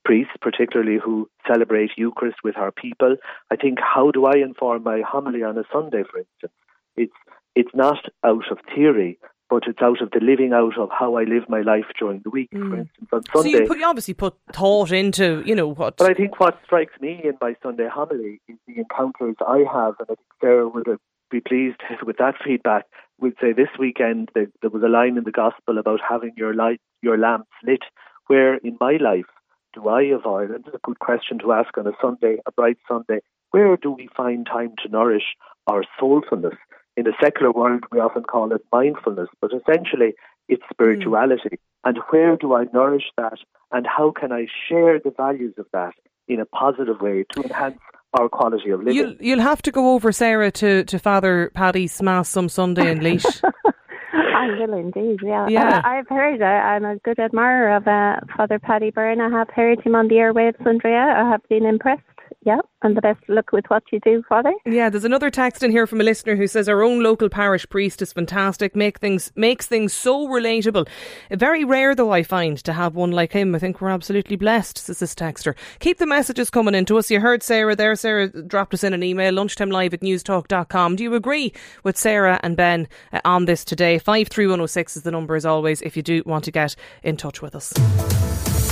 priests, 0.06 0.38
particularly 0.40 1.00
who 1.04 1.30
celebrate 1.46 1.92
Eucharist 1.98 2.38
with 2.46 2.56
our 2.56 2.72
people. 2.72 3.18
I 3.51 3.58
think 3.58 3.80
how 3.82 4.12
do 4.12 4.25
I 4.25 4.38
inform 4.38 4.84
my 4.84 5.01
homily 5.06 5.44
on 5.44 5.58
a 5.58 5.66
Sunday, 5.74 6.04
for 6.10 6.20
instance? 6.20 6.54
It's 6.96 7.20
it's 7.56 7.75
not 7.75 8.06
out 8.24 8.50
of 8.50 8.60
theory, 8.74 9.20
but 9.51 9.63
it's 9.67 9.81
out 9.81 10.01
of 10.01 10.10
the 10.12 10.22
living 10.22 10.53
out 10.53 10.77
of 10.79 10.89
how 10.98 11.17
I 11.17 11.24
live 11.25 11.43
my 11.50 11.60
life 11.62 11.86
during 12.00 12.22
the 12.24 12.29
week. 12.29 12.50
For 12.51 12.58
Mm. 12.58 12.79
instance, 12.79 13.10
on 13.12 13.22
So 13.25 13.41
Sunday. 13.41 13.60
you, 13.60 13.67
put, 13.67 13.77
you 13.79 13.86
obviously 13.86 14.13
put 14.13 14.34
thought 14.53 14.91
into, 14.93 15.43
you 15.46 15.53
know, 15.53 15.67
what. 15.67 15.98
But 15.98 16.10
I 16.10 16.13
think 16.13 16.39
what 16.39 16.58
strikes 16.63 16.93
me 17.01 17.20
in 17.25 17.38
my 17.41 17.55
Sunday 17.62 17.89
homily 17.93 18.39
is 18.48 18.58
the 18.65 18.77
encounters 18.79 19.36
I 19.46 19.60
have, 19.72 19.96
and 20.00 20.08
I 20.10 20.15
think 20.15 20.31
Sarah 20.39 20.70
would 20.70 20.88
be 21.29 21.41
pleased 21.41 21.81
with 22.08 22.15
that 22.17 22.36
feedback. 22.43 22.86
We'd 23.20 23.36
say 23.41 23.51
this 23.51 23.67
weekend 23.77 24.31
there, 24.34 24.48
there 24.62 24.70
was 24.72 24.84
a 24.84 24.88
line 24.88 25.17
in 25.17 25.25
the 25.25 25.31
gospel 25.31 25.77
about 25.77 26.00
having 26.08 26.31
your 26.38 26.53
light, 26.55 26.79
your 27.01 27.17
lamps 27.17 27.51
lit. 27.63 27.84
Where 28.27 28.55
in 28.55 28.77
my 28.79 28.96
life 29.01 29.25
do 29.74 29.89
I 29.89 30.03
avoid? 30.03 30.51
And 30.51 30.65
it's 30.65 30.75
a 30.75 30.79
good 30.88 31.00
question 31.00 31.39
to 31.39 31.51
ask 31.51 31.77
on 31.77 31.88
a 31.88 31.91
Sunday, 32.01 32.38
a 32.46 32.51
bright 32.53 32.77
Sunday. 32.88 33.20
Where 33.51 33.75
do 33.75 33.91
we 33.91 34.08
find 34.15 34.46
time 34.46 34.75
to 34.81 34.89
nourish 34.89 35.36
our 35.67 35.84
soulfulness? 36.00 36.55
In 36.98 37.06
the 37.06 37.14
secular 37.24 37.52
world, 37.52 37.84
we 37.92 38.00
often 38.00 38.24
call 38.24 38.52
it 38.52 38.62
mindfulness, 38.72 39.30
but 39.40 39.52
essentially 39.54 40.14
it's 40.50 40.64
spirituality. 40.72 41.60
And 41.84 41.98
where 42.10 42.36
do 42.36 42.54
I 42.54 42.66
nourish 42.74 43.06
that? 43.18 43.40
And 43.72 43.88
how 43.88 44.12
can 44.12 44.32
I 44.32 44.48
share 44.68 45.00
the 45.00 45.14
values 45.16 45.54
of 45.58 45.66
that 45.74 45.94
in 46.28 46.40
a 46.40 46.46
positive 46.46 47.00
way 47.00 47.26
to 47.32 47.42
enhance 47.44 47.80
our 48.20 48.28
quality 48.28 48.70
of 48.72 48.80
living? 48.80 48.96
You'll, 48.96 49.16
you'll 49.20 49.40
have 49.40 49.62
to 49.64 49.72
go 49.72 49.94
over, 49.94 50.12
Sarah, 50.12 50.52
to, 50.52 50.84
to 50.84 51.00
Father 51.00 51.52
Paddy's 51.56 52.02
Mass 52.02 52.30
some 52.30 52.50
Sunday 52.50 52.92
in 52.92 53.00
Laois. 53.00 53.42
I 54.14 54.48
will 54.60 54.74
indeed, 54.74 55.20
yeah. 55.24 55.48
Yeah. 55.48 55.78
Uh, 55.78 55.82
I've 55.88 56.08
heard, 56.10 56.42
uh, 56.42 56.46
I'm 56.46 56.84
a 56.84 56.98
good 56.98 57.20
admirer 57.20 57.76
of 57.76 57.88
uh, 57.88 58.20
Father 58.36 58.60
Paddy 58.60 58.92
Byrne. 58.92 59.22
I 59.22 59.30
have 59.30 59.50
heard 59.50 59.82
him 59.82 59.96
on 59.96 60.10
the 60.10 60.16
airwaves, 60.16 60.66
Andrea. 60.68 61.16
I 61.18 61.30
have 61.30 61.42
been 61.48 61.66
impressed. 61.66 62.02
Yeah, 62.44 62.62
and 62.82 62.98
the 62.98 63.02
best 63.02 63.20
luck 63.28 63.52
with 63.52 63.66
what 63.68 63.84
you 63.92 64.00
do, 64.00 64.24
Father. 64.28 64.52
Yeah, 64.66 64.90
there's 64.90 65.06
another 65.06 65.30
text 65.30 65.62
in 65.62 65.70
here 65.70 65.86
from 65.86 66.02
a 66.02 66.04
listener 66.04 66.36
who 66.36 66.48
says 66.48 66.68
our 66.68 66.82
own 66.82 67.04
local 67.04 67.30
parish 67.30 67.70
priest 67.70 68.02
is 68.02 68.14
fantastic, 68.14 68.76
make 68.76 68.98
things 68.98 69.32
makes 69.36 69.68
things 69.68 69.94
so 69.94 70.28
relatable. 70.28 70.88
Very 71.30 71.64
rare 71.64 71.94
though 71.94 72.12
I 72.12 72.24
find 72.24 72.58
to 72.64 72.74
have 72.74 72.96
one 72.96 73.12
like 73.12 73.34
him. 73.34 73.54
I 73.54 73.60
think 73.60 73.80
we're 73.80 73.90
absolutely 73.90 74.38
blessed, 74.38 74.80
says 74.80 75.00
this 75.00 75.14
texter. 75.14 75.56
Keep 75.80 76.00
the 76.00 76.08
messages 76.08 76.50
coming 76.50 76.74
in 76.74 76.86
to 76.86 76.98
us. 76.98 77.12
You 77.12 77.20
heard 77.20 77.44
Sarah 77.44 77.76
there. 77.76 77.96
Sarah 77.96 78.30
dropped 78.30 78.74
us 78.74 78.84
in 78.84 78.94
an 78.94 79.04
email, 79.04 79.34
lunchtime 79.34 79.70
live 79.70 79.94
at 79.94 80.02
newstalk.com. 80.02 80.96
Do 80.96 81.04
you 81.04 81.14
agree 81.14 81.54
with 81.84 81.96
Sarah 81.96 82.40
and 82.42 82.58
Ben 82.58 82.88
uh, 83.14 83.22
on 83.24 83.46
this 83.46 83.64
today? 83.64 84.00
53106 84.00 84.98
is 84.98 85.04
the 85.04 85.12
number 85.12 85.36
as 85.36 85.46
always 85.46 85.84
if 85.84 85.96
you 85.96 86.02
do 86.02 86.24
want 86.26 86.44
to 86.46 86.52
get 86.52 86.76
in 87.04 87.18
touch 87.18 87.44
with 87.44 87.56
us. 87.56 87.72